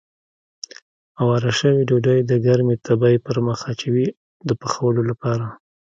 [1.19, 4.07] اواره شوې ډوډۍ د ګرمې تبۍ پر مخ اچوي
[4.47, 5.45] د پخولو لپاره.